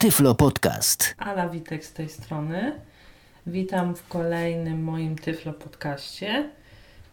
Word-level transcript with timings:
Tyflo 0.00 0.34
Podcast. 0.34 1.14
Ala 1.18 1.48
Witek 1.48 1.84
z 1.84 1.92
tej 1.92 2.08
strony. 2.08 2.72
Witam 3.46 3.96
w 3.96 4.08
kolejnym 4.08 4.82
moim 4.84 5.16
Tyflo 5.16 5.52
Podcaście. 5.52 6.50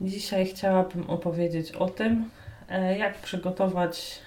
Dzisiaj 0.02 0.46
chciałabym 0.46 1.10
opowiedzieć 1.10 1.72
o 1.72 1.90
tym, 1.90 2.30
e, 2.70 2.98
jak 2.98 3.18
przygotować, 3.18 4.20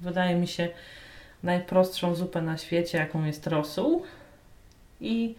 wydaje 0.00 0.34
mi 0.34 0.48
się, 0.48 0.68
najprostszą 1.42 2.14
zupę 2.14 2.42
na 2.42 2.58
świecie, 2.58 2.98
jaką 2.98 3.24
jest 3.24 3.46
rosół. 3.46 4.02
I 5.00 5.34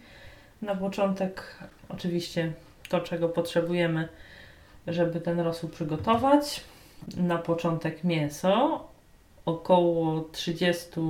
na 0.62 0.74
początek, 0.74 1.58
oczywiście, 1.88 2.52
to, 2.88 3.00
czego 3.00 3.28
potrzebujemy, 3.28 4.08
żeby 4.86 5.20
ten 5.20 5.40
rosół 5.40 5.70
przygotować. 5.70 6.60
Na 7.16 7.38
początek 7.38 8.04
mięso, 8.04 8.84
około 9.44 10.20
30 10.20 11.00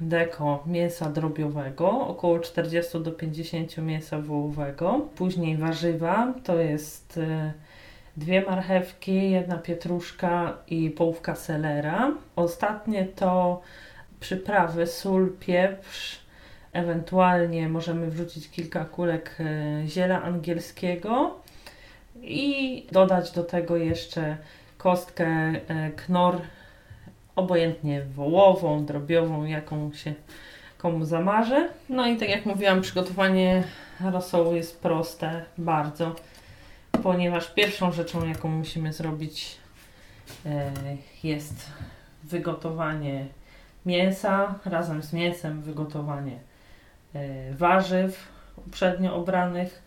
deko 0.00 0.62
mięsa 0.66 1.10
drobiowego, 1.10 1.90
około 1.90 2.38
40 2.38 3.00
do 3.00 3.12
50 3.12 3.78
mięsa 3.78 4.18
wołowego. 4.18 5.08
Później 5.16 5.56
warzywa, 5.56 6.34
to 6.44 6.58
jest 6.58 7.16
y, 7.16 7.52
dwie 8.16 8.42
marchewki, 8.42 9.30
jedna 9.30 9.58
pietruszka 9.58 10.56
i 10.66 10.90
połówka 10.90 11.34
selera. 11.34 12.14
Ostatnie 12.36 13.04
to 13.04 13.60
przyprawy, 14.20 14.86
sól, 14.86 15.32
pieprz, 15.40 16.20
ewentualnie 16.72 17.68
możemy 17.68 18.10
wrzucić 18.10 18.50
kilka 18.50 18.84
kulek 18.84 19.36
y, 19.40 19.88
ziela 19.88 20.22
angielskiego 20.22 21.40
i 22.22 22.86
dodać 22.92 23.32
do 23.32 23.44
tego 23.44 23.76
jeszcze 23.76 24.36
kostkę 24.78 25.52
y, 25.52 25.56
knor 25.96 26.40
obojętnie 27.36 28.02
wołową, 28.02 28.84
drobiową, 28.84 29.44
jaką 29.44 29.92
się 29.92 30.14
komu 30.78 31.04
zamarzy. 31.04 31.68
No 31.88 32.06
i 32.06 32.16
tak 32.16 32.28
jak 32.28 32.46
mówiłam, 32.46 32.80
przygotowanie 32.80 33.64
rosołu 34.00 34.54
jest 34.54 34.80
proste, 34.80 35.44
bardzo, 35.58 36.16
ponieważ 37.02 37.54
pierwszą 37.54 37.92
rzeczą, 37.92 38.28
jaką 38.28 38.48
musimy 38.48 38.92
zrobić 38.92 39.56
e, 40.46 40.70
jest 41.24 41.66
wygotowanie 42.24 43.26
mięsa, 43.86 44.54
razem 44.64 45.02
z 45.02 45.12
mięsem 45.12 45.62
wygotowanie 45.62 46.38
e, 47.14 47.54
warzyw 47.54 48.28
uprzednio 48.66 49.14
obranych 49.14 49.82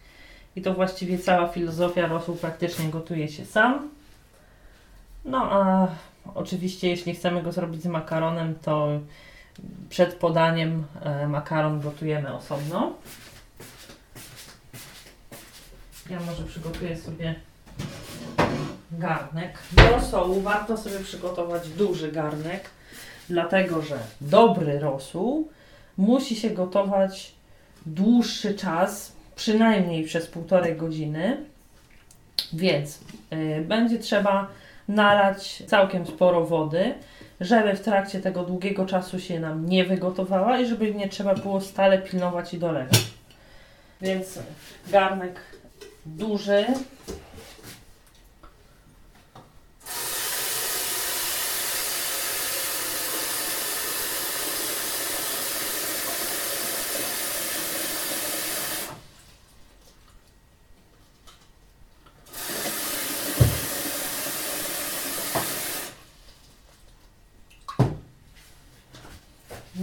i 0.55 0.61
to 0.61 0.73
właściwie 0.73 1.17
cała 1.17 1.47
filozofia 1.47 2.07
rosół 2.07 2.35
praktycznie 2.35 2.89
gotuje 2.89 3.27
się 3.27 3.45
sam. 3.45 3.89
No 5.25 5.51
a 5.51 5.87
Oczywiście, 6.35 6.89
jeśli 6.89 7.15
chcemy 7.15 7.43
go 7.43 7.51
zrobić 7.51 7.81
z 7.81 7.85
makaronem, 7.85 8.55
to 8.61 8.87
przed 9.89 10.13
podaniem 10.13 10.83
e, 11.01 11.27
makaron 11.27 11.81
gotujemy 11.81 12.33
osobno. 12.33 12.93
Ja 16.09 16.19
może 16.19 16.43
przygotuję 16.43 16.97
sobie 16.97 17.35
garnek. 18.91 19.57
Do 19.71 19.89
rosołu 19.89 20.41
warto 20.41 20.77
sobie 20.77 20.99
przygotować 20.99 21.69
duży 21.69 22.11
garnek, 22.11 22.69
dlatego 23.29 23.81
że 23.81 23.99
dobry 24.21 24.79
rosół 24.79 25.49
musi 25.97 26.35
się 26.35 26.49
gotować 26.49 27.33
dłuższy 27.85 28.53
czas, 28.53 29.11
przynajmniej 29.35 30.03
przez 30.03 30.27
półtorej 30.27 30.75
godziny, 30.75 31.37
więc 32.53 32.99
y, 33.33 33.65
będzie 33.67 33.99
trzeba 33.99 34.47
nalać 34.87 35.63
całkiem 35.67 36.05
sporo 36.05 36.45
wody, 36.45 36.93
żeby 37.39 37.73
w 37.73 37.81
trakcie 37.81 38.19
tego 38.19 38.43
długiego 38.43 38.85
czasu 38.85 39.19
się 39.19 39.39
nam 39.39 39.69
nie 39.69 39.85
wygotowała 39.85 40.59
i 40.59 40.65
żeby 40.65 40.93
nie 40.93 41.09
trzeba 41.09 41.35
było 41.35 41.61
stale 41.61 41.97
pilnować 41.97 42.53
i 42.53 42.57
dolewać. 42.57 43.03
Więc 44.01 44.39
garnek 44.87 45.39
duży, 46.05 46.65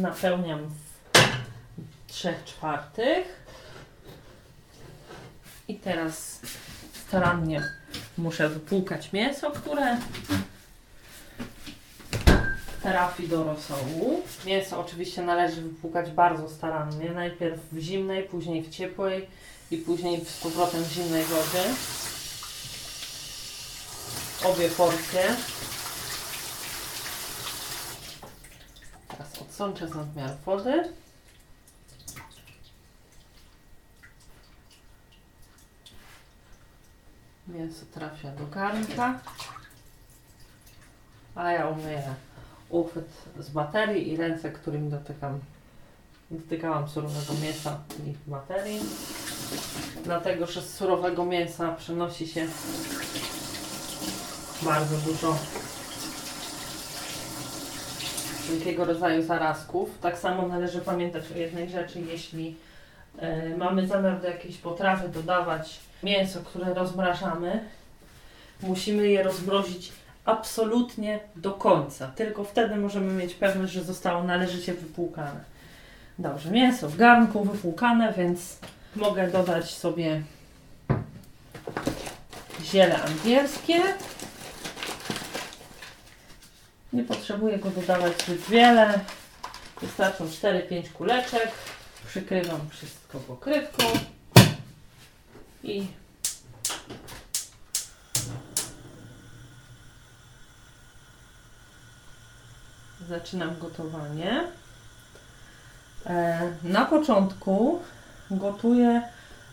napełniam 0.01 0.61
w 0.67 2.13
3 2.13 2.35
czwartych. 2.45 3.41
I 5.69 5.75
teraz 5.75 6.41
starannie 7.07 7.63
muszę 8.19 8.49
wypłukać 8.49 9.13
mięso, 9.13 9.51
które 9.51 9.97
trafi 12.83 13.29
do 13.29 13.45
rosołu. 13.45 14.23
Mięso 14.47 14.81
oczywiście 14.81 15.23
należy 15.23 15.63
wypłukać 15.63 16.11
bardzo 16.11 16.49
starannie. 16.49 17.11
Najpierw 17.11 17.61
w 17.73 17.79
zimnej, 17.79 18.23
później 18.23 18.63
w 18.63 18.71
ciepłej 18.71 19.29
i 19.71 19.77
później 19.77 20.25
z 20.25 20.41
powrotem 20.41 20.85
w 20.85 20.93
zimnej 20.93 21.25
wodzie. 21.25 21.65
Obie 24.45 24.69
porcje. 24.69 25.37
Sączę 29.61 29.89
z 29.89 29.95
nadmiar 29.95 30.31
wody. 30.47 30.83
Mięso 37.49 37.87
trafia 37.95 38.31
do 38.31 38.47
garnka. 38.47 39.21
A 41.35 41.53
ja 41.53 41.69
umyję 41.69 42.03
uchwyt 42.69 43.09
z 43.39 43.51
baterii 43.51 44.13
i 44.13 44.17
ręce, 44.17 44.53
którymi 44.53 44.91
dotykam 44.91 45.41
dotykałam 46.31 46.89
surowego 46.89 47.35
mięsa 47.43 47.79
i 48.07 48.31
baterii. 48.31 48.81
Dlatego, 50.05 50.47
że 50.47 50.63
z 50.63 50.75
surowego 50.75 51.25
mięsa 51.25 51.73
przenosi 51.73 52.29
się 52.29 52.47
bardzo 54.63 54.97
dużo 54.97 55.39
wszelkiego 58.51 58.85
rodzaju 58.85 59.23
zarazków. 59.23 59.99
Tak 60.01 60.19
samo 60.19 60.49
należy 60.49 60.81
pamiętać 60.81 61.25
o 61.35 61.39
jednej 61.39 61.71
rzeczy, 61.71 62.01
jeśli 62.01 62.57
y, 63.53 63.57
mamy 63.57 63.87
zamiar 63.87 64.21
do 64.21 64.29
jakiejś 64.29 64.57
potrawy 64.57 65.09
dodawać 65.09 65.81
mięso, 66.03 66.41
które 66.41 66.75
rozmrażamy, 66.75 67.61
musimy 68.63 69.09
je 69.09 69.23
rozmrozić 69.23 69.93
absolutnie 70.25 71.21
do 71.37 71.53
końca. 71.53 72.07
Tylko 72.17 72.45
wtedy 72.45 72.77
możemy 72.77 73.13
mieć 73.13 73.35
pewność, 73.35 73.73
że 73.73 73.85
zostało 73.85 74.25
należycie 74.25 74.75
wypłukane. 74.75 75.41
Dobrze, 76.19 76.51
mięso 76.51 76.89
w 76.89 76.97
garnku 76.97 77.45
wypłukane, 77.45 78.13
więc 78.17 78.59
mogę 78.97 79.31
dodać 79.31 79.75
sobie 79.75 80.23
ziele 82.63 83.03
angielskie. 83.03 83.75
Nie 86.93 87.05
potrzebuję 87.05 87.59
go 87.59 87.71
dodawać 87.71 88.23
zbyt 88.23 88.41
wiele. 88.41 89.01
Wystarczą 89.81 90.27
4-5 90.27 90.93
kuleczek. 90.93 91.49
Przykrywam 92.07 92.61
wszystko 92.71 93.19
pokrywką 93.19 93.85
i 95.65 95.87
zaczynam 103.09 103.59
gotowanie. 103.59 104.45
E, 106.07 106.41
na 106.65 106.85
początku 106.85 107.81
gotuję 108.31 109.03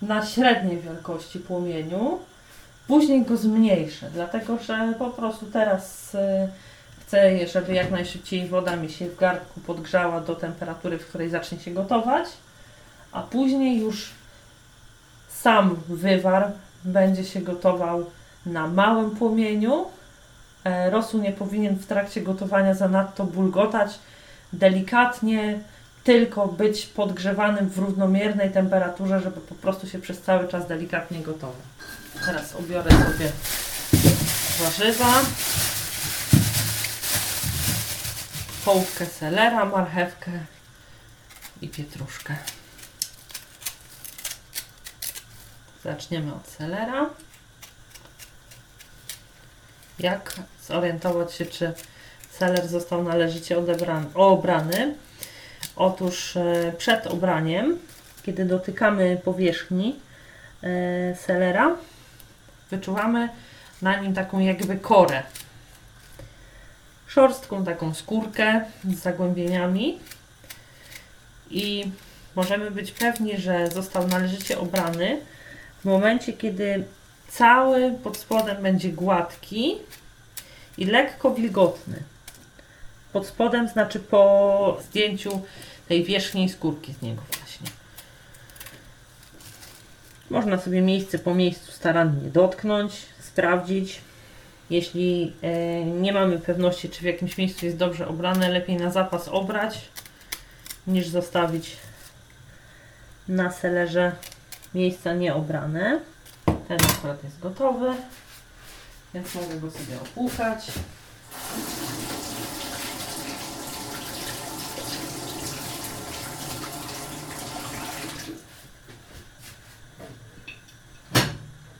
na 0.01 0.25
średniej 0.25 0.81
wielkości 0.81 1.39
płomieniu, 1.39 2.19
później 2.88 3.25
go 3.25 3.38
zmniejszę, 3.38 4.09
dlatego 4.13 4.57
że 4.57 4.94
po 5.00 5.09
prostu 5.09 5.45
teraz 5.45 6.15
e, 6.15 6.47
Chcę, 7.07 7.48
żeby 7.48 7.74
jak 7.74 7.92
najszybciej 7.92 8.48
woda 8.48 8.75
mi 8.75 8.89
się 8.89 9.09
w 9.09 9.18
garnku 9.18 9.59
podgrzała 9.59 10.21
do 10.21 10.36
temperatury, 10.36 11.00
w 11.00 11.07
której 11.07 11.30
zacznie 11.30 11.59
się 11.59 11.71
gotować, 11.71 12.27
a 13.12 13.21
później 13.21 13.80
już 13.81 14.09
sam 15.30 15.75
wywar 15.89 16.51
będzie 16.83 17.25
się 17.25 17.42
gotował 17.42 18.06
na 18.45 18.68
małym 18.68 19.12
płomieniu. 19.12 19.86
E, 20.63 20.89
rosół 20.89 21.21
nie 21.21 21.31
powinien 21.31 21.75
w 21.75 21.86
trakcie 21.86 22.21
gotowania 22.21 22.74
zanadto 22.74 23.24
bulgotać. 23.24 24.00
Delikatnie 24.54 25.59
tylko 26.04 26.48
być 26.48 26.86
podgrzewanym 26.86 27.69
w 27.69 27.77
równomiernej 27.77 28.51
temperaturze, 28.51 29.21
żeby 29.21 29.42
po 29.42 29.56
prostu 29.56 29.88
się 29.88 30.00
przez 30.00 30.21
cały 30.21 30.48
czas 30.48 30.68
delikatnie 30.68 31.19
gotował. 31.19 31.56
Teraz 32.25 32.56
obiorę 32.56 32.92
sobie 32.92 33.31
warzywa. 34.59 35.21
Połówkę 38.67 39.05
selera, 39.05 39.65
marchewkę, 39.65 40.31
i 41.61 41.69
pietruszkę. 41.69 42.35
Zaczniemy 45.83 46.33
od 46.33 46.47
selera. 46.47 47.09
Jak 49.99 50.35
zorientować 50.67 51.33
się, 51.33 51.45
czy 51.45 51.73
seler 52.31 52.67
został 52.67 53.03
należycie 53.03 53.57
odebrany, 53.57 54.05
obrany? 54.13 54.95
Otóż 55.75 56.37
e, 56.37 56.73
przed 56.77 57.07
obraniem, 57.07 57.79
kiedy 58.23 58.45
dotykamy 58.45 59.21
powierzchni 59.23 59.99
e, 60.63 61.15
selera, 61.15 61.75
wyczuwamy 62.71 63.29
na 63.81 63.95
nim 63.95 64.13
taką 64.13 64.39
jakby 64.39 64.77
korę. 64.77 65.23
Szorstką 67.17 67.65
taką 67.65 67.93
skórkę 67.93 68.61
z 68.83 68.95
zagłębieniami 68.95 69.99
i 71.49 71.91
możemy 72.35 72.71
być 72.71 72.91
pewni, 72.91 73.37
że 73.37 73.71
został 73.71 74.07
należycie 74.07 74.59
obrany 74.59 75.21
w 75.81 75.85
momencie, 75.85 76.33
kiedy 76.33 76.83
cały 77.27 77.91
pod 78.03 78.17
spodem 78.17 78.63
będzie 78.63 78.89
gładki 78.89 79.75
i 80.77 80.85
lekko 80.85 81.31
wilgotny. 81.31 82.03
Pod 83.13 83.27
spodem 83.27 83.67
znaczy 83.67 83.99
po 83.99 84.77
zdjęciu 84.89 85.41
tej 85.87 86.03
wierzchniej 86.03 86.49
skórki 86.49 86.93
z 86.93 87.01
niego 87.01 87.21
właśnie. 87.37 87.67
Można 90.29 90.57
sobie 90.57 90.81
miejsce 90.81 91.19
po 91.19 91.35
miejscu 91.35 91.71
starannie 91.71 92.29
dotknąć, 92.29 92.93
sprawdzić. 93.19 94.06
Jeśli 94.69 95.33
e, 95.41 95.85
nie 95.85 96.13
mamy 96.13 96.39
pewności, 96.39 96.89
czy 96.89 96.99
w 96.99 97.03
jakimś 97.03 97.37
miejscu 97.37 97.65
jest 97.65 97.77
dobrze 97.77 98.07
obrane, 98.07 98.49
lepiej 98.49 98.75
na 98.75 98.91
zapas 98.91 99.27
obrać, 99.27 99.89
niż 100.87 101.07
zostawić 101.07 101.77
na 103.27 103.51
selerze 103.51 104.11
miejsca 104.73 105.13
nieobrane. 105.13 105.99
Ten 106.67 106.77
akurat 106.97 107.23
jest 107.23 107.39
gotowy, 107.39 107.93
więc 109.13 109.35
mogę 109.35 109.59
go 109.59 109.71
sobie 109.71 109.95
opłukać. 110.01 110.71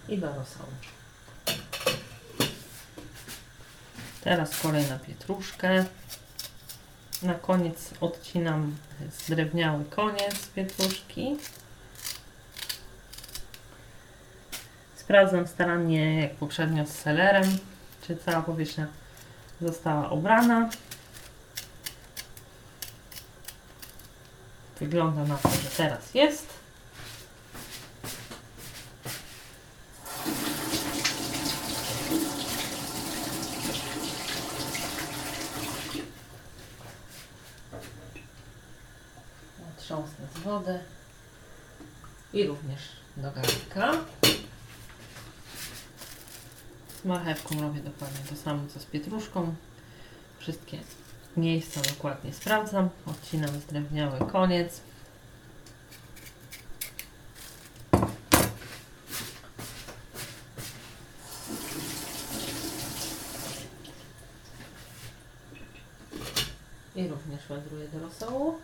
I 0.10 0.18
do 0.18 0.28
rosołu. 0.28 0.97
Teraz 4.22 4.62
kolej 4.62 4.90
na 4.90 5.00
pietruszkę. 5.00 5.86
Na 7.24 7.34
koniec 7.34 7.94
odcinam 8.02 8.76
zdrewniały 9.12 9.86
koniec 9.86 10.48
pietruszki. 10.48 11.38
Sprawdzam 14.96 15.48
starannie, 15.48 16.22
jak 16.22 16.36
poprzednio 16.36 16.86
z 16.86 16.90
selerem, 16.90 17.58
czy 18.02 18.18
cała 18.18 18.42
powierzchnia 18.42 18.88
została 19.62 20.10
obrana. 20.10 20.70
Wygląda 24.80 25.24
na 25.24 25.38
to, 25.38 25.50
że 25.50 25.70
teraz 25.78 26.14
jest. 26.14 26.57
Trząsnę 39.88 40.28
z 40.36 40.40
wody 40.40 40.80
i 42.34 42.48
również 42.48 42.80
do 43.18 43.32
garnka. 43.32 44.06
Z 47.02 47.06
marchewką 47.06 47.62
robię 47.62 47.82
dokładnie 47.82 48.20
to 48.30 48.36
samo 48.36 48.64
co 48.74 48.80
z 48.80 48.86
pietruszką. 48.86 49.56
Wszystkie 50.40 50.78
miejsca 51.38 51.82
dokładnie 51.82 52.34
sprawdzam. 52.34 52.90
Odcinam 53.06 53.60
zdrewniały 53.60 54.20
koniec. 54.32 54.82
I 66.96 67.08
również 67.08 67.48
wędruję 67.50 67.88
do 67.88 68.00
rosołu 68.00 68.60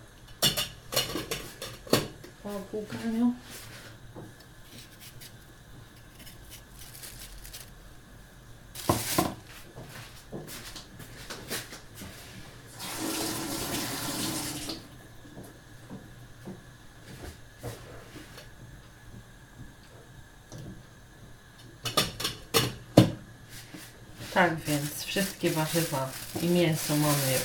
Tak 24.34 24.56
więc 24.60 25.04
wszystkie 25.04 25.50
warzywa 25.50 26.10
i 26.42 26.48
mięso 26.48 26.96
mamy 26.96 27.34
już 27.34 27.42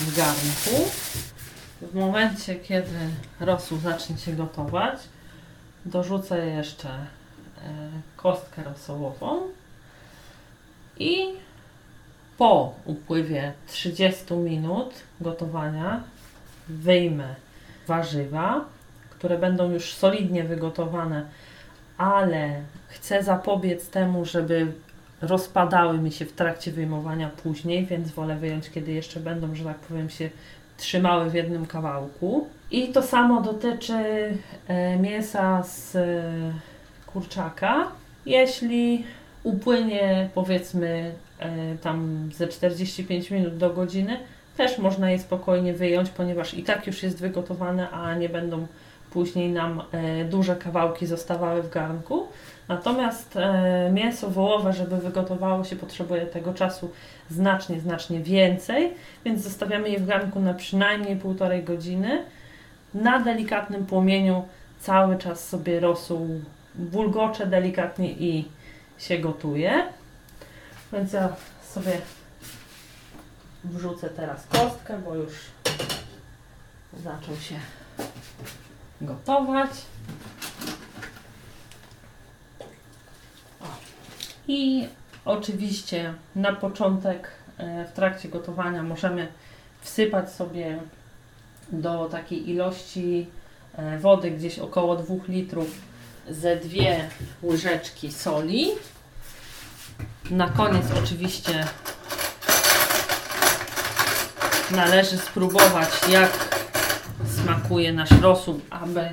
w 0.00 0.16
garnku. 0.16 0.90
W 1.90 1.94
momencie, 1.94 2.56
kiedy 2.56 2.98
rosół 3.40 3.78
zacznie 3.78 4.18
się 4.18 4.32
gotować, 4.32 4.98
dorzucę 5.86 6.46
jeszcze 6.46 6.88
e, 6.88 7.06
kostkę 8.16 8.62
rosołową 8.62 9.40
i 10.98 11.26
po 12.38 12.74
upływie 12.84 13.52
30 13.66 14.34
minut 14.34 14.94
gotowania 15.20 16.02
wyjmę 16.68 17.34
warzywa, 17.86 18.64
które 19.10 19.38
będą 19.38 19.70
już 19.70 19.94
solidnie 19.94 20.44
wygotowane, 20.44 21.26
ale 21.98 22.62
chcę 22.88 23.22
zapobiec 23.22 23.88
temu, 23.88 24.24
żeby 24.24 24.72
rozpadały 25.22 25.98
mi 25.98 26.12
się 26.12 26.26
w 26.26 26.32
trakcie 26.32 26.72
wyjmowania 26.72 27.30
później, 27.42 27.86
więc 27.86 28.10
wolę 28.10 28.36
wyjąć, 28.36 28.70
kiedy 28.70 28.92
jeszcze 28.92 29.20
będą, 29.20 29.54
że 29.54 29.64
tak 29.64 29.78
powiem, 29.78 30.10
się 30.10 30.30
trzymały 30.80 31.30
w 31.30 31.34
jednym 31.34 31.66
kawałku. 31.66 32.48
I 32.70 32.88
to 32.88 33.02
samo 33.02 33.40
dotyczy 33.40 33.94
e, 34.68 34.96
mięsa 34.96 35.62
z 35.62 35.96
e, 35.96 36.22
kurczaka. 37.06 37.86
Jeśli 38.26 39.04
upłynie 39.42 40.28
powiedzmy 40.34 41.12
e, 41.38 41.76
tam 41.82 42.30
ze 42.34 42.48
45 42.48 43.30
minut 43.30 43.56
do 43.56 43.70
godziny, 43.70 44.16
też 44.56 44.78
można 44.78 45.10
je 45.10 45.18
spokojnie 45.18 45.74
wyjąć, 45.74 46.10
ponieważ 46.10 46.54
i 46.54 46.62
tak 46.62 46.86
już 46.86 47.02
jest 47.02 47.20
wygotowane, 47.20 47.90
a 47.90 48.14
nie 48.14 48.28
będą 48.28 48.66
później 49.10 49.52
nam 49.52 49.82
e, 49.92 50.24
duże 50.24 50.56
kawałki 50.56 51.06
zostawały 51.06 51.62
w 51.62 51.70
garnku. 51.70 52.28
Natomiast 52.68 53.36
e, 53.36 53.90
mięso 53.92 54.30
wołowe, 54.30 54.72
żeby 54.72 54.96
wygotowało 54.96 55.64
się, 55.64 55.76
potrzebuje 55.76 56.26
tego 56.26 56.54
czasu 56.54 56.90
znacznie, 57.30 57.80
znacznie 57.80 58.20
więcej, 58.20 58.94
więc 59.24 59.42
zostawiamy 59.42 59.90
je 59.90 59.98
w 59.98 60.06
garnku 60.06 60.40
na 60.40 60.54
przynajmniej 60.54 61.16
półtorej 61.16 61.64
godziny. 61.64 62.24
Na 62.94 63.20
delikatnym 63.20 63.86
płomieniu 63.86 64.44
cały 64.80 65.18
czas 65.18 65.48
sobie 65.48 65.80
rosół 65.80 66.40
bulgocze 66.74 67.46
delikatnie 67.46 68.12
i 68.12 68.48
się 68.98 69.18
gotuje. 69.18 69.82
Więc 70.92 71.12
ja 71.12 71.28
sobie 71.62 71.92
wrzucę 73.64 74.08
teraz 74.08 74.46
kostkę, 74.46 74.98
bo 75.04 75.14
już 75.14 75.32
zaczął 77.04 77.36
się 77.36 77.54
gotować. 79.00 79.70
I 84.48 84.88
oczywiście 85.24 86.14
na 86.36 86.52
początek 86.52 87.30
e, 87.58 87.84
w 87.84 87.92
trakcie 87.92 88.28
gotowania 88.28 88.82
możemy 88.82 89.28
wsypać 89.80 90.32
sobie 90.32 90.78
do 91.72 92.08
takiej 92.08 92.50
ilości 92.50 93.26
e, 93.76 93.98
wody, 93.98 94.30
gdzieś 94.30 94.58
około 94.58 94.96
2 94.96 95.14
litrów, 95.28 95.90
ze 96.28 96.56
dwie 96.56 97.08
łyżeczki 97.42 98.12
soli. 98.12 98.68
Na 100.30 100.48
koniec 100.48 100.86
oczywiście 101.04 101.66
należy 104.70 105.18
spróbować, 105.18 105.88
jak 106.08 106.59
smakuje 107.42 107.92
nasz 107.92 108.10
rosół, 108.10 108.60
aby 108.70 109.08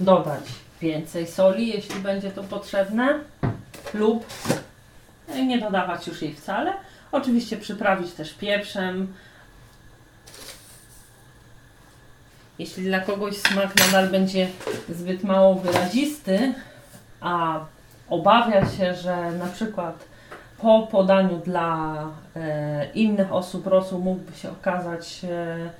dodać 0.00 0.44
więcej 0.80 1.26
soli, 1.26 1.68
jeśli 1.68 2.00
będzie 2.00 2.30
to 2.30 2.42
potrzebne, 2.42 3.18
lub 3.94 4.26
nie 5.46 5.58
dodawać 5.58 6.06
już 6.06 6.22
jej 6.22 6.34
wcale. 6.34 6.72
Oczywiście 7.12 7.56
przyprawić 7.56 8.12
też 8.12 8.34
pieprzem. 8.34 9.14
Jeśli 12.58 12.84
dla 12.84 13.00
kogoś 13.00 13.36
smak 13.36 13.76
nadal 13.76 14.08
będzie 14.08 14.48
zbyt 14.88 15.24
mało 15.24 15.54
wyrazisty, 15.54 16.54
a 17.20 17.60
obawia 18.08 18.66
się, 18.66 18.94
że 18.94 19.30
na 19.30 19.46
przykład 19.46 20.04
po 20.58 20.88
podaniu 20.90 21.36
dla 21.38 21.94
e, 22.36 22.86
innych 22.94 23.32
osób 23.32 23.66
rosół 23.66 24.00
mógłby 24.00 24.36
się 24.36 24.50
okazać 24.50 25.20
e, 25.24 25.70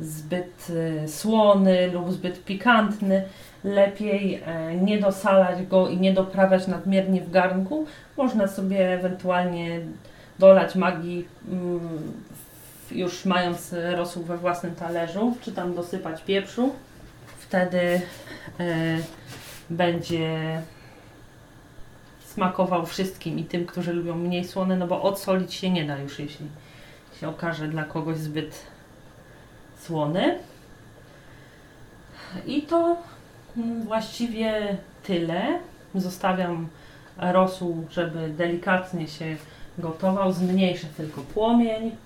zbyt 0.00 0.66
e, 0.70 1.08
słony 1.08 1.90
lub 1.92 2.12
zbyt 2.12 2.44
pikantny, 2.44 3.24
lepiej 3.64 4.42
e, 4.46 4.74
nie 4.74 5.00
dosalać 5.00 5.66
go 5.66 5.88
i 5.88 5.96
nie 5.96 6.12
doprawiać 6.12 6.66
nadmiernie 6.66 7.20
w 7.20 7.30
garnku. 7.30 7.86
Można 8.16 8.48
sobie 8.48 8.92
ewentualnie 8.92 9.80
dolać 10.38 10.74
magii 10.74 11.28
mm, 11.48 12.12
już 12.90 13.24
mając 13.24 13.74
rosół 13.96 14.22
we 14.22 14.38
własnym 14.38 14.74
talerzu, 14.74 15.36
czy 15.40 15.52
tam 15.52 15.74
dosypać 15.74 16.22
pieprzu. 16.22 16.74
Wtedy 17.38 18.00
e, 18.60 18.98
będzie 19.70 20.62
smakował 22.24 22.86
wszystkim 22.86 23.38
i 23.38 23.44
tym, 23.44 23.66
którzy 23.66 23.92
lubią 23.92 24.14
mniej 24.14 24.44
słone, 24.44 24.76
no 24.76 24.86
bo 24.86 25.02
odsolić 25.02 25.54
się 25.54 25.70
nie 25.70 25.84
da 25.84 25.98
już, 25.98 26.18
jeśli 26.18 26.46
się 27.20 27.28
okaże 27.28 27.68
dla 27.68 27.84
kogoś 27.84 28.18
zbyt 28.18 28.73
słony. 29.86 30.38
I 32.46 32.62
to 32.62 32.96
mm, 33.56 33.82
właściwie 33.82 34.76
tyle. 35.02 35.58
Zostawiam 35.94 36.68
rosół, 37.16 37.86
żeby 37.90 38.28
delikatnie 38.28 39.08
się 39.08 39.36
gotował. 39.78 40.32
Zmniejszę 40.32 40.86
tylko 40.96 41.20
płomień. 41.20 41.96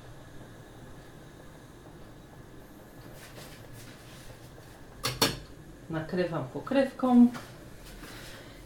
Nakrywam 5.91 6.45
pokrywką. 6.45 7.27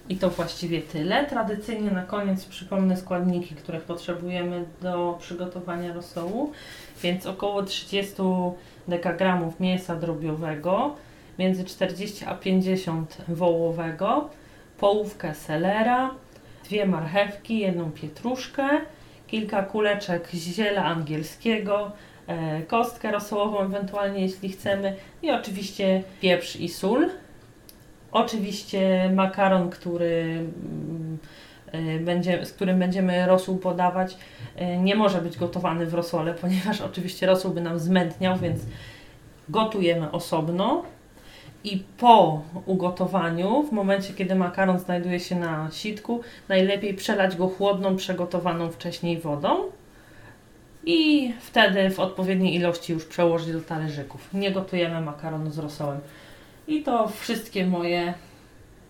I 0.08 0.16
to 0.16 0.30
właściwie 0.30 0.82
tyle. 0.82 1.26
Tradycyjnie 1.26 1.90
na 1.90 2.02
koniec 2.02 2.44
przypomnę 2.44 2.96
składniki, 2.96 3.54
których 3.54 3.82
potrzebujemy 3.82 4.64
do 4.82 5.18
przygotowania 5.20 5.92
rosołu. 5.92 6.52
Więc 7.02 7.26
około 7.26 7.62
30 7.62 8.14
dekagramów 8.88 9.60
mięsa 9.60 9.96
drobiowego, 9.96 10.96
między 11.38 11.64
40 11.64 12.24
a 12.24 12.34
50 12.34 13.16
wołowego, 13.28 14.30
połówkę 14.78 15.34
selera, 15.34 16.10
dwie 16.64 16.86
marchewki, 16.86 17.58
jedną 17.58 17.90
pietruszkę, 17.90 18.68
kilka 19.26 19.62
kuleczek 19.62 20.28
ziela 20.34 20.84
angielskiego, 20.84 21.92
e, 22.26 22.62
kostkę 22.62 23.12
rosołową 23.12 23.60
ewentualnie 23.60 24.20
jeśli 24.20 24.48
chcemy 24.48 24.96
i 25.22 25.30
oczywiście 25.30 26.02
pieprz 26.20 26.56
i 26.56 26.68
sól. 26.68 27.10
Oczywiście 28.12 29.10
makaron, 29.14 29.70
który 29.70 30.46
mm, 30.64 31.18
y, 31.74 32.00
będzie, 32.00 32.46
z 32.46 32.52
którym 32.52 32.78
będziemy 32.78 33.26
rosół 33.26 33.58
podawać, 33.58 34.16
y, 34.60 34.78
nie 34.78 34.94
może 34.94 35.20
być 35.20 35.36
gotowany 35.36 35.86
w 35.86 35.94
rosole, 35.94 36.34
ponieważ 36.40 36.80
oczywiście 36.80 37.26
rosół 37.26 37.50
by 37.50 37.60
nam 37.60 37.78
zmętniał, 37.78 38.38
więc 38.38 38.60
gotujemy 39.48 40.10
osobno. 40.10 40.82
I 41.64 41.84
po 41.98 42.42
ugotowaniu, 42.66 43.62
w 43.62 43.72
momencie 43.72 44.14
kiedy 44.14 44.34
makaron 44.34 44.78
znajduje 44.78 45.20
się 45.20 45.36
na 45.36 45.70
sitku, 45.70 46.20
najlepiej 46.48 46.94
przelać 46.94 47.36
go 47.36 47.48
chłodną, 47.48 47.96
przegotowaną 47.96 48.70
wcześniej 48.70 49.20
wodą 49.20 49.56
i 50.84 51.32
wtedy 51.40 51.90
w 51.90 52.00
odpowiedniej 52.00 52.54
ilości 52.54 52.92
już 52.92 53.04
przełożyć 53.04 53.52
do 53.52 53.60
talerzyków. 53.60 54.34
Nie 54.34 54.50
gotujemy 54.50 55.00
makaronu 55.00 55.50
z 55.50 55.58
rosołem. 55.58 56.00
I 56.72 56.82
to 56.82 57.08
wszystkie 57.08 57.66
moje 57.66 58.14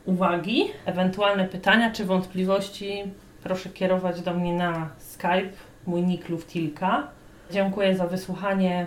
uwagi. 0.05 0.71
Ewentualne 0.87 1.45
pytania 1.45 1.91
czy 1.91 2.05
wątpliwości 2.05 3.03
proszę 3.43 3.69
kierować 3.69 4.21
do 4.21 4.35
mnie 4.35 4.53
na 4.55 4.89
Skype, 4.99 5.53
mój 5.87 6.03
nick 6.03 6.29
Luftilka. 6.29 7.09
Dziękuję 7.51 7.97
za 7.97 8.07
wysłuchanie 8.07 8.87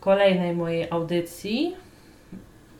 kolejnej 0.00 0.56
mojej 0.56 0.90
audycji. 0.90 1.76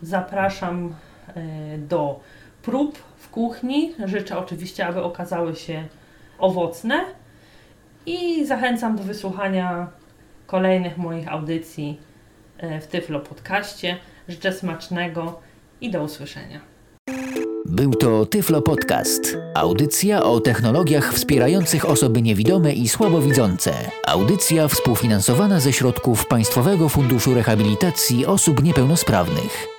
Zapraszam 0.01 0.95
e, 1.27 1.77
do 1.77 2.19
prób 2.61 2.97
w 3.17 3.29
kuchni. 3.29 3.93
Życzę 4.05 4.37
oczywiście, 4.37 4.87
aby 4.87 5.03
okazały 5.03 5.55
się 5.55 5.83
owocne 6.39 7.05
i 8.05 8.45
zachęcam 8.45 8.95
do 8.95 9.03
wysłuchania 9.03 9.87
kolejnych 10.47 10.97
moich 10.97 11.31
audycji 11.31 11.99
e, 12.57 12.81
w 12.81 12.87
Tyflo 12.87 13.19
Podcaście. 13.19 13.97
Życzę 14.29 14.53
smacznego 14.53 15.39
i 15.81 15.91
do 15.91 16.03
usłyszenia. 16.03 16.59
Był 17.65 17.91
to 17.91 18.25
Tyflo 18.25 18.61
Podcast. 18.61 19.37
Audycja 19.55 20.23
o 20.23 20.39
technologiach 20.39 21.13
wspierających 21.13 21.89
osoby 21.89 22.21
niewidome 22.21 22.73
i 22.73 22.89
słabowidzące. 22.89 23.73
Audycja 24.07 24.67
współfinansowana 24.67 25.59
ze 25.59 25.73
środków 25.73 26.27
Państwowego 26.27 26.89
Funduszu 26.89 27.33
Rehabilitacji 27.33 28.25
Osób 28.25 28.63
Niepełnosprawnych. 28.63 29.74